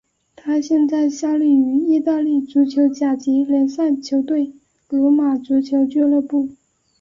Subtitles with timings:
[0.35, 4.51] 他现在效力于意大利足球甲级联赛球队
[4.89, 6.49] 罗马足球俱乐部。